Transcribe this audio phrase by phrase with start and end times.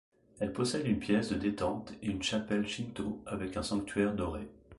[0.39, 4.47] Elle possède une pièce de détente et une chapelle shinto avec un sanctuaire doré.